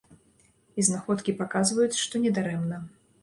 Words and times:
І 0.79 0.85
знаходкі 0.87 1.35
паказваюць, 1.43 1.99
што 2.05 2.23
недарэмна. 2.27 2.81